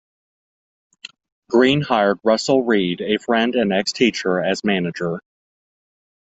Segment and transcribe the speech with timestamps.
[1.51, 5.21] Green hired Russel Reade, a friend and ex-teacher, as manager.